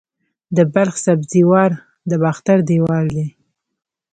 د 0.55 0.59
بلخ 0.73 0.95
سبزې 1.05 1.41
وار 1.51 1.71
د 2.09 2.11
باختر 2.23 2.57
دیوال 2.69 3.05
دی 3.15 3.27